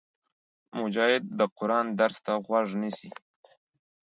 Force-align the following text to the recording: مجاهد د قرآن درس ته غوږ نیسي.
مجاهد 0.79 1.23
د 1.39 1.41
قرآن 1.57 1.85
درس 1.99 2.17
ته 2.25 2.33
غوږ 2.45 2.67
نیسي. 2.81 3.09